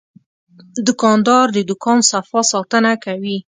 [0.87, 3.37] دوکاندار د دوکان صفا ساتنه کوي.